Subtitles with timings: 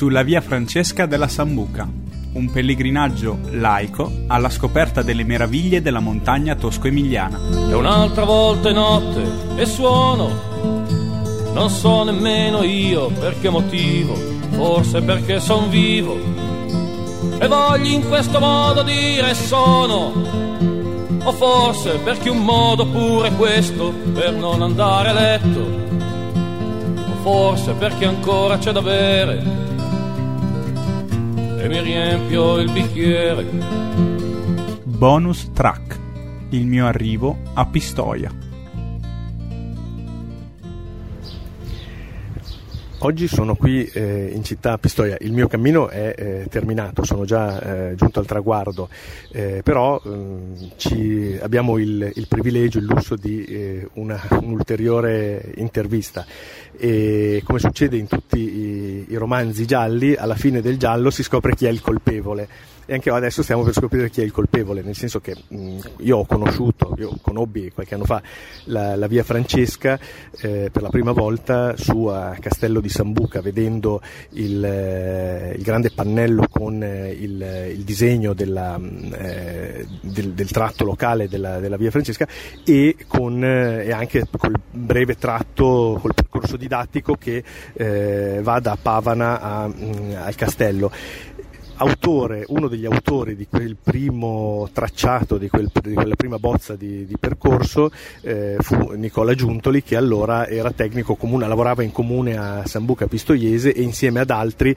[0.00, 1.86] sulla via Francesca della Sambuca,
[2.32, 7.68] un pellegrinaggio laico alla scoperta delle meraviglie della montagna tosco-emiliana.
[7.68, 9.22] E un'altra volta è notte
[9.56, 10.86] e suono,
[11.52, 14.14] non so nemmeno io per che motivo,
[14.52, 16.16] forse perché son vivo.
[17.38, 20.14] E voglio in questo modo dire sono,
[21.24, 25.88] o forse perché un modo pure questo per non andare a letto
[27.22, 29.60] forse perché ancora c'è da bere
[31.62, 33.44] e mi riempio il bicchiere.
[34.84, 35.98] Bonus track.
[36.50, 38.48] Il mio arrivo a Pistoia.
[43.02, 47.88] Oggi sono qui eh, in città Pistoia, il mio cammino è eh, terminato, sono già
[47.88, 48.90] eh, giunto al traguardo,
[49.32, 56.26] eh, però ehm, ci, abbiamo il, il, privilegio, il lusso di eh, una, un'ulteriore intervista
[56.80, 61.54] e come succede in tutti i, i romanzi gialli, alla fine del giallo si scopre
[61.54, 62.48] chi è il colpevole.
[62.90, 66.16] E anche adesso stiamo per scoprire chi è il colpevole, nel senso che mh, io
[66.16, 68.20] ho conosciuto, io conobbi qualche anno fa
[68.64, 69.96] la, la via Francesca
[70.40, 75.92] eh, per la prima volta su a Castello di Sambuca, vedendo il, eh, il grande
[75.92, 81.92] pannello con eh, il, il, disegno della, eh, del, del, tratto locale della, della, via
[81.92, 82.26] Francesca
[82.64, 88.78] e, con, eh, e anche col breve tratto, col percorso didattico che eh, va da
[88.80, 90.92] Pavana a, mh, al castello
[91.80, 97.06] autore, uno degli autori di quel primo tracciato, di, quel, di quella prima bozza di,
[97.06, 102.66] di percorso eh, fu Nicola Giuntoli che allora era tecnico comune, lavorava in comune a
[102.66, 104.76] Sambuca Pistoiese e insieme ad altri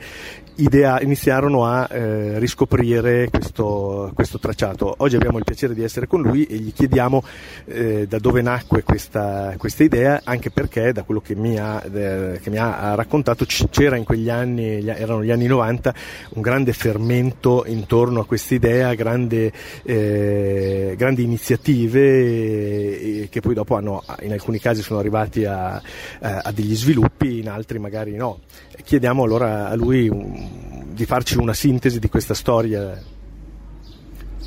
[0.56, 4.94] idea, iniziarono a eh, riscoprire questo, questo, tracciato.
[4.98, 7.23] Oggi abbiamo il piacere di essere con lui e gli chiediamo
[7.66, 12.40] eh, da dove nacque questa, questa, idea, anche perché da quello che mi, ha, eh,
[12.42, 15.94] che mi ha raccontato c'era in quegli anni, erano gli anni 90,
[16.36, 24.04] un grande fermento intorno a questa idea, grande, eh, grandi iniziative che poi dopo hanno,
[24.21, 25.82] in alcuni casi sono arrivati a,
[26.20, 28.42] a degli sviluppi, in altri magari no.
[28.83, 33.02] Chiediamo allora a lui un, di farci una sintesi di questa storia.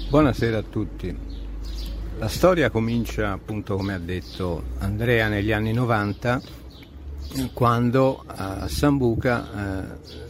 [0.09, 1.17] Buonasera a tutti.
[2.19, 6.41] La storia comincia appunto come ha detto Andrea negli anni 90
[7.53, 9.83] quando a Sambuca eh,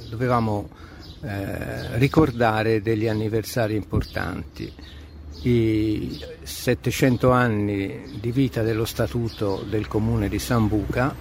[0.08, 0.68] dovevamo
[1.22, 4.70] eh, ricordare degli anniversari importanti.
[5.42, 11.14] I 700 anni di vita dello statuto del comune di Sambuca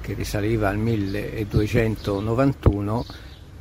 [0.00, 3.04] che risaliva al 1291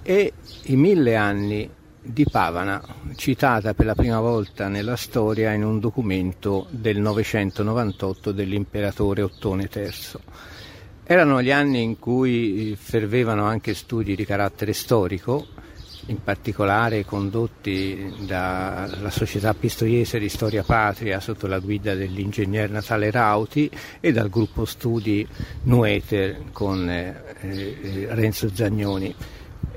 [0.04, 0.34] e
[0.64, 1.70] i mille anni
[2.02, 2.82] di Pavana,
[3.16, 9.92] citata per la prima volta nella storia in un documento del 998 dell'imperatore Ottone III.
[11.10, 15.48] Erano gli anni in cui fervevano anche studi di carattere storico,
[16.08, 23.72] in particolare condotti dalla Società Pistoiese di Storia Patria sotto la guida dell'ingegner Natale Rauti
[24.02, 25.26] e dal gruppo studi
[25.64, 29.16] Nueter con eh, eh Renzo Zagnoni.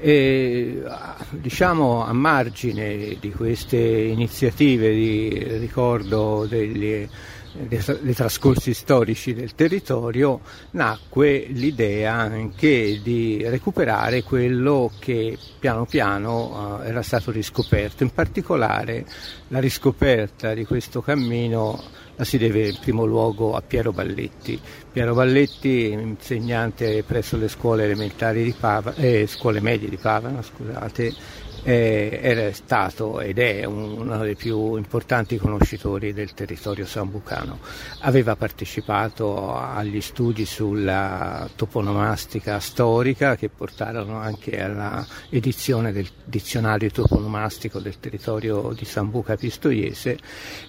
[0.03, 0.83] E,
[1.31, 7.09] diciamo a margine di queste iniziative di ricordo degli,
[7.53, 10.41] dei trascorsi storici del territorio
[10.73, 19.05] nacque l'idea anche di recuperare quello che piano piano uh, era stato riscoperto, in particolare
[19.49, 24.61] la riscoperta di questo cammino la si deve in primo luogo a Piero Balletti.
[24.93, 31.15] Piero Balletti, insegnante presso le scuole elementari di Pavana, eh, scuole medie di Pavana, scusate,
[31.63, 37.59] eh, era stato ed è uno dei più importanti conoscitori del territorio sambucano.
[38.01, 47.79] Aveva partecipato agli studi sulla toponomastica storica che portarono anche alla edizione del dizionario toponomastico
[47.79, 50.19] del territorio di Sambuca Pistoiese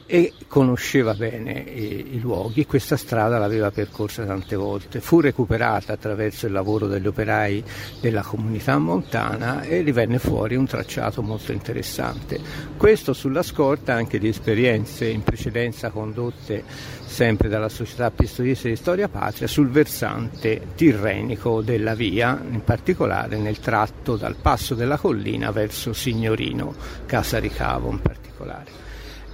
[0.06, 2.66] e conosceva bene i, i luoghi.
[2.66, 5.00] Questa strada l'aveva percorsa tante volte.
[5.00, 7.64] Fu recuperata attraverso il lavoro degli operai
[8.00, 12.40] della comunità montana e divenne fuori un tracciato molto interessante.
[12.76, 16.64] Questo sulla scorta anche di esperienze in precedenza condotte
[17.06, 23.60] sempre dalla Società Pistoiese di Storia Patria sul versante tirrenico della via, in particolare nel
[23.60, 26.74] tratto dal passo della collina verso Signorino,
[27.06, 28.80] Casa Ricavo in particolare.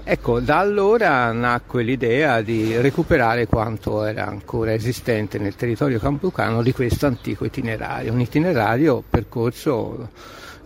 [0.03, 6.71] Ecco, da allora nacque l'idea di recuperare quanto era ancora esistente nel territorio campucano di
[6.71, 10.09] questo antico itinerario, un itinerario percorso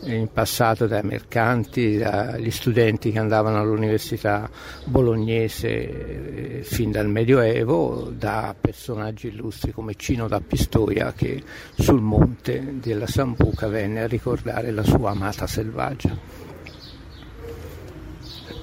[0.03, 4.49] in passato dai mercanti, dagli studenti che andavano all'università
[4.85, 11.43] bolognese eh, fin dal Medioevo, da personaggi illustri come Cino da Pistoia che
[11.75, 16.17] sul monte della Sambuca venne a ricordare la sua amata selvaggia.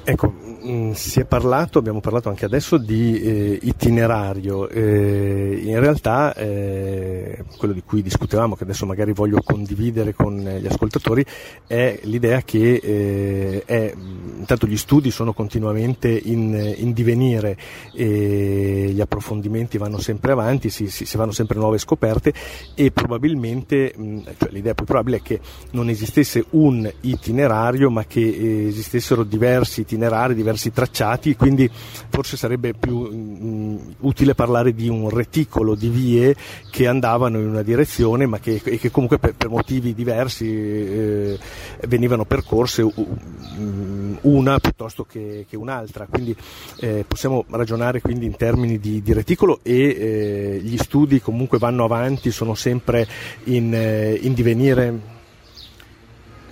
[0.05, 6.35] Ecco, mm, si è parlato, abbiamo parlato anche adesso di eh, itinerario, eh, in realtà
[6.35, 11.25] eh, quello di cui discutevamo, che adesso magari voglio condividere con gli ascoltatori,
[11.67, 13.94] è l'idea che eh, è,
[14.38, 17.56] intanto gli studi sono continuamente in, in divenire,
[17.93, 22.32] gli approfondimenti vanno sempre avanti, si, si, si, vanno sempre nuove scoperte
[22.75, 25.41] e probabilmente, mh, mm, cioè l'idea più probabile è che
[25.73, 31.71] non esistesse un itinerario ma che eh, esistessero diversi itinerari itinerari, diversi tracciati, quindi
[32.09, 36.35] forse sarebbe più mh, mm, utile parlare di un reticolo di vie
[36.71, 41.39] che andavano in una direzione ma che, che comunque per, per motivi diversi eh,
[41.87, 46.07] venivano percorse mm, una piuttosto che, che un'altra.
[46.11, 46.37] Quindi
[46.81, 51.85] eh, possiamo ragionare quindi in termini di, di reticolo e eh, gli studi comunque vanno
[51.85, 53.07] avanti, sono sempre
[53.45, 55.17] in, eh, in divenire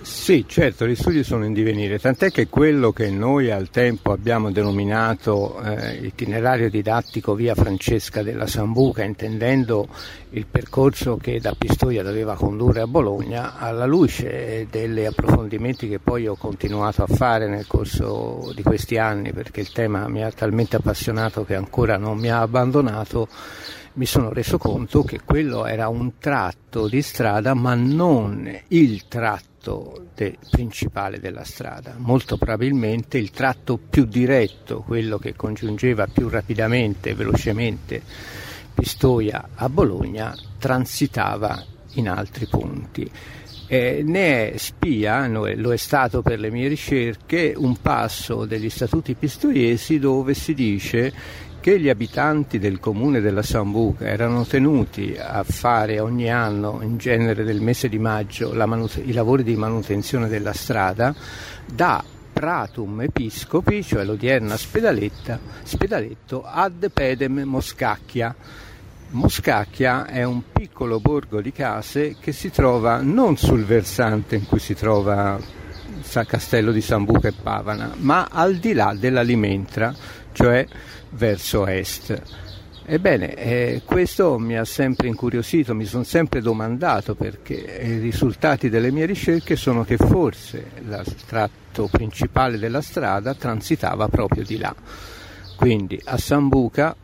[0.09, 4.51] sì, certo, gli studi sono in divenire, tant'è che quello che noi al tempo abbiamo
[4.51, 9.89] denominato eh, itinerario didattico via Francesca della Sambuca, intendendo
[10.29, 16.25] il percorso che da Pistoia doveva condurre a Bologna, alla luce degli approfondimenti che poi
[16.25, 20.77] ho continuato a fare nel corso di questi anni, perché il tema mi ha talmente
[20.77, 23.27] appassionato che ancora non mi ha abbandonato,
[23.95, 29.56] mi sono reso conto che quello era un tratto di strada, ma non il tratto
[30.13, 37.09] de- principale della strada, molto probabilmente il tratto più diretto, quello che congiungeva più rapidamente
[37.09, 38.01] e velocemente
[38.73, 43.09] Pistoia a Bologna, transitava in altri punti.
[43.69, 49.13] Eh, ne è spia, lo è stato per le mie ricerche, un passo degli statuti
[49.15, 51.11] pistoiesi dove si dice
[51.67, 57.43] che gli abitanti del comune della Sambuca erano tenuti a fare ogni anno, in genere
[57.43, 61.13] del mese di maggio, manute- i lavori di manutenzione della strada,
[61.65, 68.33] da Pratum Episcopi, cioè l'odierna Spedaletto, ad Pedem Moscacchia.
[69.09, 74.59] Moscacchia è un piccolo borgo di case che si trova non sul versante in cui
[74.59, 75.37] si trova
[76.25, 79.93] Castello di Sambuca e Pavana, ma al di là dell'Alimentra,
[80.31, 80.65] cioè
[81.11, 82.21] verso est.
[82.89, 88.91] Ebbene, eh, questo mi ha sempre incuriosito, mi sono sempre domandato perché i risultati delle
[88.91, 94.73] mie ricerche sono che forse il tratto principale della strada transitava proprio di là.
[95.57, 96.95] Quindi a Sambuca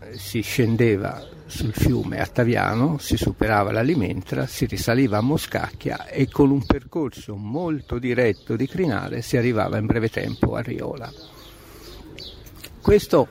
[0.00, 6.50] eh, si scendeva sul fiume Attaviano, si superava l'Alimentra, si risaliva a Moscacchia e con
[6.50, 11.38] un percorso molto diretto di crinale si arrivava in breve tempo a Riola.
[12.80, 13.28] Questo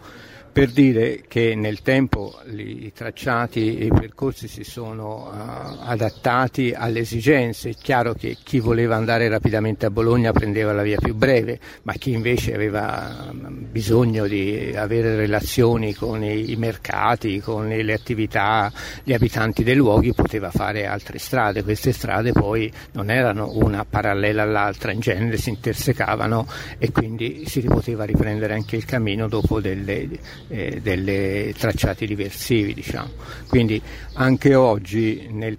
[0.52, 7.00] per dire che nel tempo i tracciati e i percorsi si sono uh, adattati alle
[7.00, 7.70] esigenze.
[7.70, 11.94] È chiaro che chi voleva andare rapidamente a Bologna prendeva la via più breve, ma
[11.94, 18.72] chi invece aveva mm, bisogno di avere relazioni con i mercati, con le attività,
[19.04, 21.64] gli abitanti dei luoghi poteva fare altre strade.
[21.64, 26.48] Queste strade poi non erano una parallela all'altra, in genere si intersecavano
[26.78, 30.08] e quindi si poteva riprendere anche il cammino dopo delle
[30.50, 32.74] eh, delle tracciati diversivi.
[32.74, 33.12] Diciamo.
[33.48, 33.82] Quindi
[34.14, 35.58] anche oggi nel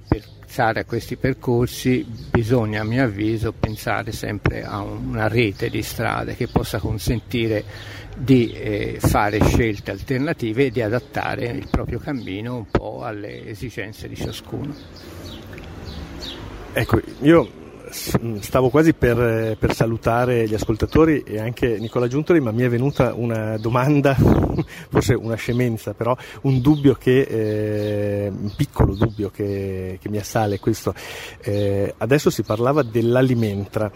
[0.51, 6.35] pensare a questi percorsi bisogna a mio avviso pensare sempre a una rete di strade
[6.35, 7.63] che possa consentire
[8.17, 14.09] di eh, fare scelte alternative e di adattare il proprio cammino un po' alle esigenze
[14.09, 14.75] di ciascuno.
[16.73, 17.60] Ecco, io
[17.91, 23.15] stavo quasi per, per, salutare gli ascoltatori e anche Nicola Giuntoli, ma mi è venuta
[23.15, 24.15] una domanda,
[24.89, 30.59] forse una scemenza, però un dubbio che, eh, un piccolo dubbio che, che mi assale
[30.59, 30.95] questo.
[31.41, 33.91] Eh, adesso si parlava dell'alimentra,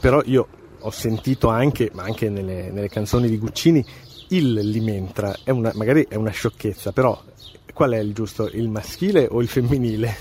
[0.00, 0.46] però io
[0.78, 3.84] ho sentito anche, ma anche nelle, nelle canzoni di Guccini,
[4.28, 7.20] il limentra, è una, magari è una sciocchezza, però
[7.72, 10.16] qual è il giusto, il maschile o il femminile?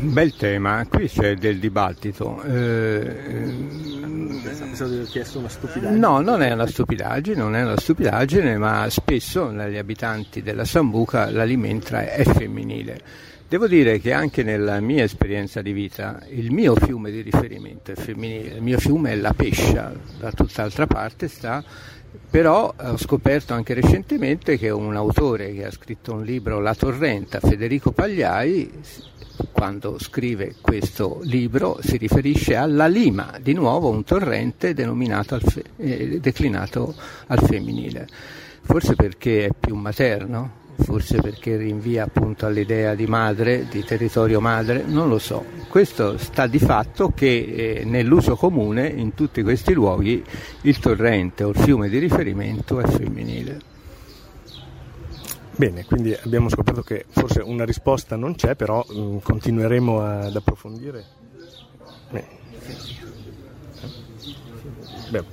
[0.00, 2.42] Bel tema, qui c'è del dibattito.
[2.42, 3.54] Eh.
[5.90, 11.30] No, non è una stupidaggine, non è una stupidaggine, ma spesso negli abitanti della Sambuca
[11.30, 13.00] l'alimentra è femminile.
[13.48, 17.94] Devo dire che anche nella mia esperienza di vita il mio fiume di riferimento è
[17.94, 21.64] femminile, il mio fiume è la Pescia, da tutt'altra parte sta
[22.28, 27.40] però ho scoperto anche recentemente che un autore che ha scritto un libro La torrenta,
[27.40, 28.70] Federico Pagliai,
[29.62, 36.18] quando scrive questo libro si riferisce alla Lima, di nuovo un torrente al fe- eh,
[36.18, 36.92] declinato
[37.28, 38.08] al femminile.
[38.62, 44.82] Forse perché è più materno, forse perché rinvia appunto all'idea di madre, di territorio madre,
[44.84, 45.44] non lo so.
[45.68, 50.24] Questo sta di fatto che eh, nell'uso comune in tutti questi luoghi
[50.62, 53.71] il torrente o il fiume di riferimento è femminile.
[55.54, 60.34] Bene, quindi abbiamo scoperto che forse una risposta non c'è, però mh, mm, continueremo ad
[60.34, 61.04] approfondire.
[62.10, 62.24] Beh.
[65.10, 65.24] Beh,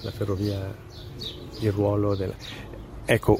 [0.00, 0.74] la ferrovia,
[1.60, 2.34] il ruolo della...
[3.04, 3.38] Ecco,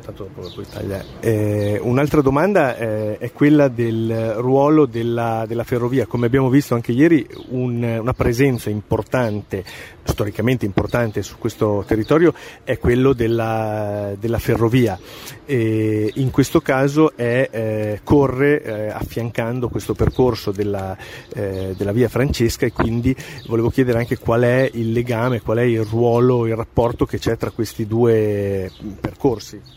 [0.00, 1.04] tanto poi taglia.
[1.20, 6.06] Eh, un'altra domanda eh, è quella del ruolo della, della, ferrovia.
[6.06, 9.64] Come abbiamo visto anche ieri, un, una presenza importante,
[10.02, 14.98] storicamente importante su questo territorio è quello della, della ferrovia.
[15.44, 20.96] E in questo caso è, eh, corre eh, affiancando questo percorso della,
[21.34, 23.14] eh, della via Francesca e quindi
[23.46, 27.36] volevo chiedere anche qual è il legame, qual è il ruolo, il rapporto che c'è
[27.36, 29.75] tra questi due percorsi.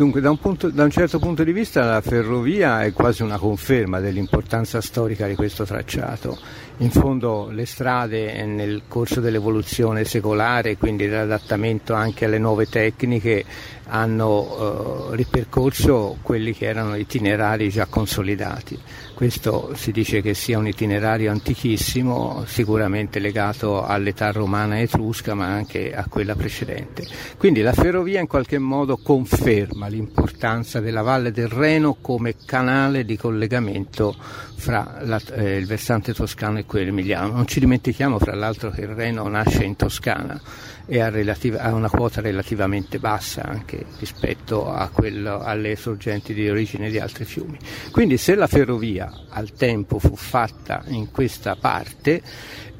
[0.00, 3.36] Dunque, da un, punto, da un, certo punto di vista la ferrovia è quasi una
[3.36, 6.38] conferma dell'importanza storica di questo tracciato.
[6.80, 13.44] In fondo le strade nel corso dell'evoluzione secolare, quindi dell'adattamento anche alle nuove tecniche,
[13.90, 18.78] hanno eh, ripercorso quelli che erano itinerari già consolidati.
[19.14, 25.94] Questo si dice che sia un itinerario antichissimo, sicuramente legato all'età romana etrusca, ma anche
[25.94, 27.06] a quella precedente.
[27.36, 33.18] Quindi la ferrovia in qualche modo conferma l'importanza della Valle del Reno come canale di
[33.18, 34.16] collegamento
[34.60, 37.32] fra la, eh, il versante toscano e quello emiliano.
[37.32, 40.40] Non ci dimentichiamo fra l'altro che il Reno nasce in Toscana
[40.86, 46.88] e ha, relativa, ha una quota relativamente bassa anche rispetto quello, alle sorgenti di origine
[46.88, 47.58] di altri fiumi.
[47.90, 52.22] Quindi se la ferrovia al tempo fu fatta in questa parte,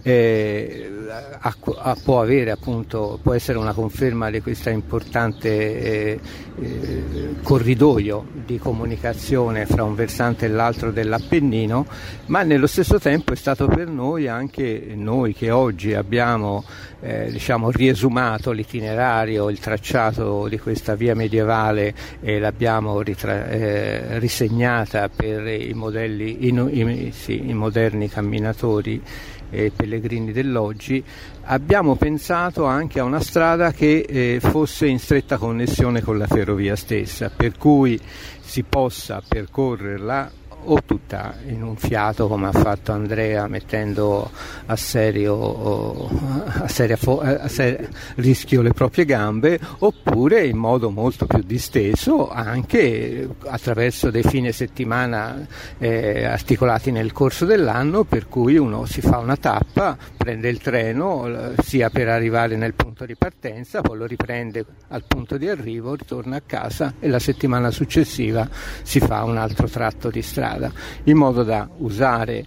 [0.02, 0.90] eh,
[1.38, 6.20] a, a, può, avere, appunto, può essere una conferma di questo importante eh,
[6.60, 11.86] eh, corridoio di comunicazione fra un versante e l'altro dell'Appennino,
[12.26, 16.64] ma nello stesso tempo è stato per noi anche noi che oggi abbiamo
[17.00, 25.08] eh, diciamo, riesumato l'itinerario, il tracciato di questa via medievale e l'abbiamo ritra- eh, risegnata
[25.08, 29.02] per i, modelli, i, i, sì, i moderni camminatori
[29.50, 31.02] e pellegrini dell'oggi,
[31.42, 36.76] abbiamo pensato anche a una strada che eh, fosse in stretta connessione con la ferrovia
[36.76, 37.98] stessa, per cui
[38.40, 40.30] si possa percorrerla
[40.64, 44.30] o tutta in un fiato come ha fatto Andrea mettendo
[44.66, 46.08] a serio,
[46.44, 53.28] a serio, a serio rischio le proprie gambe oppure in modo molto più disteso anche
[53.46, 55.46] attraverso dei fine settimana
[55.78, 61.54] eh, articolati nel corso dell'anno per cui uno si fa una tappa, prende il treno
[61.62, 66.36] sia per arrivare nel punto di partenza, poi lo riprende al punto di arrivo, ritorna
[66.36, 68.46] a casa e la settimana successiva
[68.82, 70.70] si fa un altro tratto di strada
[71.04, 72.44] in modo da usare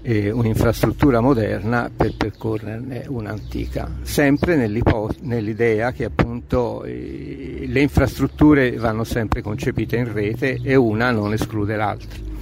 [0.00, 9.42] eh, un'infrastruttura moderna per percorrerne un'antica, sempre nell'idea che appunto eh, le infrastrutture vanno sempre
[9.42, 12.39] concepite in rete e una non esclude l'altra.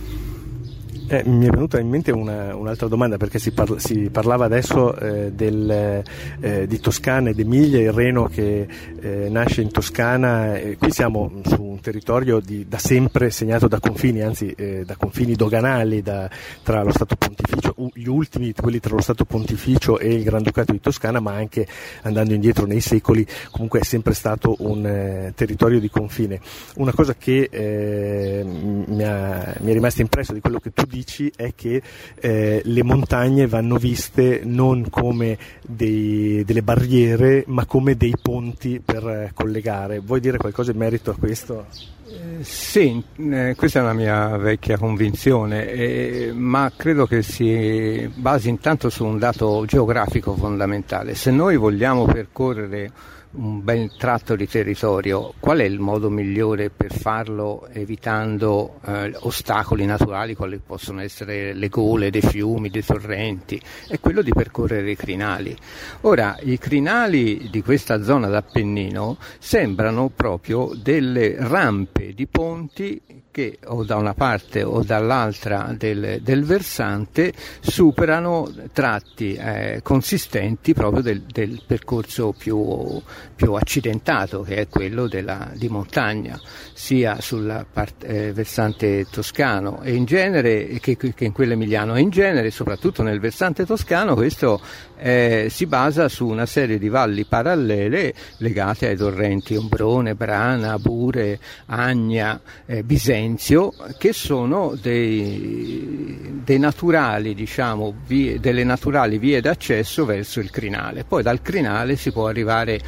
[1.10, 4.94] Eh, mi è venuta in mente una, un'altra domanda perché si, parla, si parlava adesso
[4.94, 6.02] eh, del,
[6.40, 8.68] eh, di Toscana ed Emilia, il Reno che
[9.00, 14.20] eh, nasce in Toscana, qui siamo su un territorio di, da sempre segnato da confini,
[14.20, 16.28] anzi eh, da confini doganali da,
[16.62, 20.80] tra lo Stato Pontificio, gli ultimi quelli tra lo Stato Pontificio e il Granducato di
[20.80, 21.66] Toscana, ma anche
[22.02, 26.38] andando indietro nei secoli comunque è sempre stato un eh, territorio di confine.
[26.74, 31.30] Una cosa che mi, ha, mi è rimasta impressa di quello che tu dici dici
[31.34, 31.80] è che
[32.16, 39.06] eh, le montagne vanno viste non come dei, delle barriere ma come dei ponti per
[39.06, 40.00] eh, collegare.
[40.00, 41.66] Vuoi dire qualcosa in merito a questo?
[42.08, 48.48] Eh, sì, eh, questa è una mia vecchia convinzione, eh, ma credo che si basi
[48.48, 51.14] intanto su un dato geografico fondamentale.
[51.14, 52.90] Se noi vogliamo percorrere
[53.32, 59.84] un bel tratto di territorio, qual è il modo migliore per farlo evitando eh, ostacoli
[59.84, 63.60] naturali quali possono essere le gole dei fiumi, dei torrenti?
[63.86, 65.56] È quello di percorrere i crinali.
[66.02, 73.00] Ora, i crinali di questa zona d'Appennino sembrano proprio delle rampe di ponti
[73.38, 81.02] che o da una parte o dall'altra del, del versante superano tratti eh, consistenti proprio
[81.02, 83.00] del, del percorso più,
[83.36, 86.36] più, accidentato che è quello della, di montagna,
[86.72, 87.64] sia sul
[88.00, 93.04] eh, versante toscano e in genere che, che in quello emiliano e in genere soprattutto
[93.04, 94.60] nel versante toscano questo
[94.98, 101.38] eh, si basa su una serie di valli parallele legate ai torrenti Ombrone, Brana, Bure,
[101.66, 110.40] Agna, eh, Bisenzio, che sono dei, dei naturali, diciamo, vie, delle naturali vie d'accesso verso
[110.40, 111.04] il crinale.
[111.04, 112.80] Poi dal crinale si può arrivare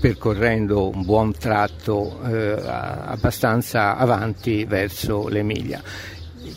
[0.00, 5.82] percorrendo un buon tratto eh, abbastanza avanti verso l'Emilia.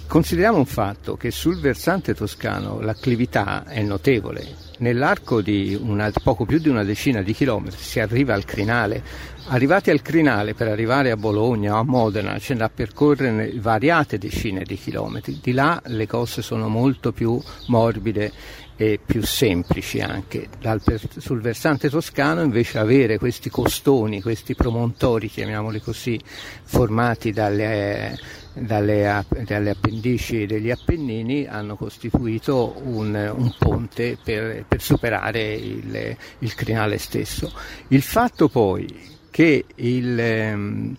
[0.08, 4.71] Consideriamo un fatto che sul versante toscano l'acclività è notevole.
[4.82, 9.04] Nell'arco di una, poco più di una decina di chilometri si arriva al crinale.
[9.50, 14.64] Arrivati al crinale per arrivare a Bologna o a Modena c'è da percorrere svariate decine
[14.64, 15.38] di chilometri.
[15.40, 18.32] Di là le cose sono molto più morbide
[18.76, 20.48] e più semplici anche.
[20.60, 20.82] Dal,
[21.18, 26.20] sul versante toscano invece avere questi costoni, questi promontori, chiamiamoli così,
[26.64, 28.18] formati dalle
[28.54, 36.56] dalle, dalle appendici degli Appennini hanno costituito un, un ponte per, per superare il, il,
[36.56, 37.52] crinale stesso.
[37.90, 38.88] Il fatto poi
[39.30, 40.96] che, il, ehm,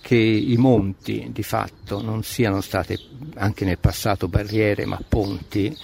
[0.00, 2.98] che i monti di fatto non siano stati
[3.36, 5.74] anche nel passato barriere ma ponti,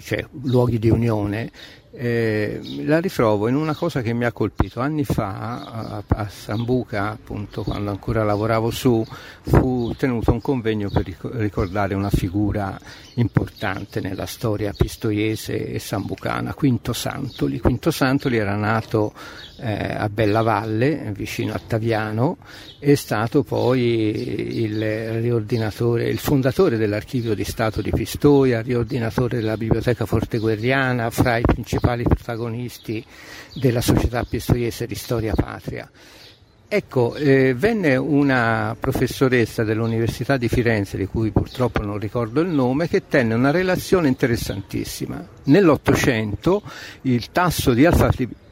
[0.00, 1.50] cioè luoghi di unione,
[1.98, 4.80] eh, la ritrovo in una cosa che mi ha colpito.
[4.80, 9.04] Anni fa a, a Sambuca, appunto, quando ancora lavoravo su,
[9.42, 12.78] fu tenuto un convegno per ricordare una figura
[13.14, 17.60] importante nella storia pistoiese e sambucana, Quinto Santoli.
[17.60, 19.14] Quinto Santoli era nato
[19.58, 22.36] eh, a Bella Valle, vicino a Taviano,
[22.78, 30.06] è stato poi il riordinatore, il fondatore dell'archivio di Stato di Pistoia, riordinatore della biblioteca
[30.06, 33.04] forteguerriana, fra i principali protagonisti
[33.54, 35.90] della società pistoiese di storia patria.
[36.68, 42.88] Ecco, eh, venne una professoressa dell'Università di Firenze, di cui purtroppo non ricordo il nome,
[42.88, 45.24] che tenne una relazione interessantissima.
[45.44, 46.62] Nell'Ottocento
[47.02, 48.44] il tasso di alfabetizzazione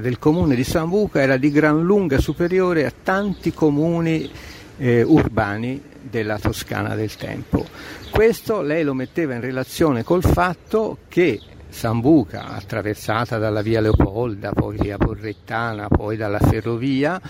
[0.00, 4.30] del comune di Sambuca era di gran lunga superiore a tanti comuni
[4.78, 7.66] eh, urbani della Toscana del tempo.
[8.10, 14.76] Questo lei lo metteva in relazione col fatto che Sambuca, attraversata dalla via Leopolda, poi
[14.78, 17.20] via Porrettana, poi dalla ferrovia,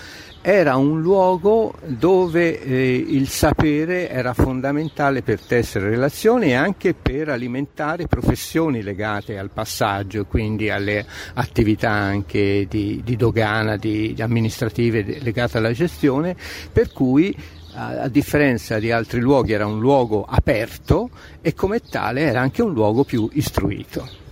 [0.41, 7.29] era un luogo dove eh, il sapere era fondamentale per tessere relazioni e anche per
[7.29, 15.19] alimentare professioni legate al passaggio, quindi alle attività anche di, di dogana, di, di amministrative
[15.21, 16.37] legate alla gestione,
[16.73, 17.37] per cui
[17.75, 22.73] a differenza di altri luoghi era un luogo aperto e come tale era anche un
[22.73, 24.27] luogo più istruito.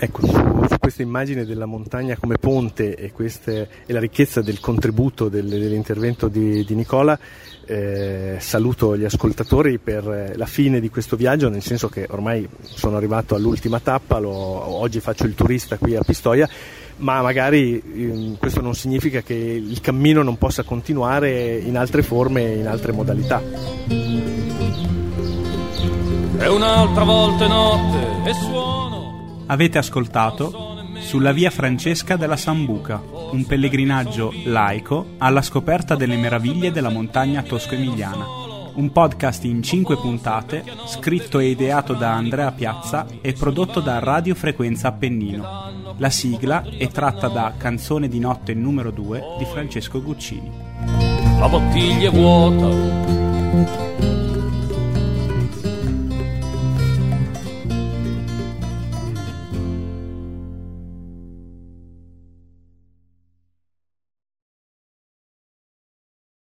[0.00, 4.60] Ecco, su, su, questa immagine della montagna come ponte e, queste, e la ricchezza del
[4.60, 7.18] contributo del, dell'intervento di, di Nicola,
[7.66, 12.96] eh, saluto gli ascoltatori per la fine di questo viaggio, nel senso che ormai sono
[12.96, 16.48] arrivato all'ultima tappa, lo, oggi faccio il turista qui a Pistoia,
[16.98, 22.52] ma magari eh, questo non significa che il cammino non possa continuare in altre forme
[22.52, 23.42] e in altre modalità.
[26.40, 28.97] E un'altra volta notte e suono
[29.50, 33.00] Avete ascoltato Sulla via Francesca della Sambuca,
[33.32, 38.26] un pellegrinaggio laico alla scoperta delle meraviglie della montagna tosco-emiliana.
[38.74, 44.34] Un podcast in 5 puntate, scritto e ideato da Andrea Piazza e prodotto da Radio
[44.34, 45.94] Frequenza Appennino.
[45.96, 50.50] La sigla è tratta da Canzone di notte numero 2 di Francesco Guccini.
[51.38, 54.07] La bottiglia è vuota